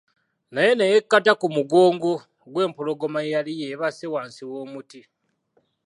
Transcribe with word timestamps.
Naye 0.53 0.71
ne 0.75 0.85
yekkata 0.93 1.31
ku 1.41 1.47
mugongo 1.55 2.11
gw'empologoma 2.51 3.19
eyali 3.25 3.53
yeebase 3.61 4.05
wansi 4.13 4.43
w'omuti. 4.51 5.01